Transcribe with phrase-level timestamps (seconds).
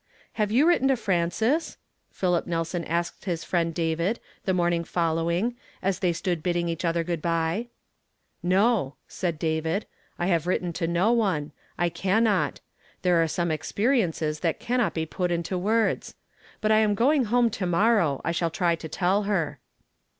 [0.41, 1.77] "Have you written to Frances?"
[2.19, 7.03] Philip Nelson asked his friend David the morning following, as they stood bidding each other
[7.03, 7.67] good by."
[8.57, 9.85] No," said David,"
[10.17, 11.51] I have written to no one.
[11.77, 12.61] I cannot.
[13.03, 16.15] There are some experiences that can not be put into words.
[16.61, 18.21] But I am going home to morrow.
[18.25, 19.59] I shall try to tell her."